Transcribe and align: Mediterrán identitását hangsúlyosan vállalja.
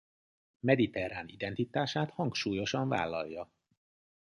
Mediterrán 0.59 1.27
identitását 1.27 2.09
hangsúlyosan 2.11 2.87
vállalja. 2.89 3.51